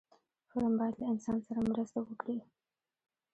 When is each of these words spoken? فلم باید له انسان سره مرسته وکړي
فلم 0.49 0.73
باید 0.79 0.95
له 0.99 1.05
انسان 1.13 1.37
سره 1.47 1.59
مرسته 1.71 1.99
وکړي 2.01 2.37